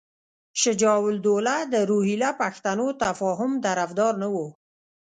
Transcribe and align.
شجاع 0.61 0.97
الدوله 1.13 1.55
د 1.73 1.75
روهیله 1.89 2.29
پښتنو 2.41 2.87
تفاهم 3.03 3.51
طرفدار 3.65 4.13
نه 4.23 4.27
وو. 4.33 4.47